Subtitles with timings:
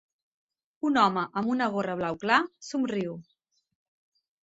[0.89, 2.41] Un home amb una gorra blau clar
[2.73, 3.17] somriu.